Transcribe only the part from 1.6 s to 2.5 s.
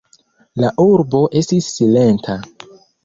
silenta.